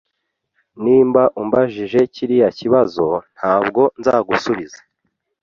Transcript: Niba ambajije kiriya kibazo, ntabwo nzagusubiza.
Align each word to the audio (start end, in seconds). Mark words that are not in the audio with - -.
Niba 0.83 1.21
ambajije 1.39 1.99
kiriya 2.13 2.49
kibazo, 2.59 3.07
ntabwo 3.35 3.81
nzagusubiza. 3.99 4.79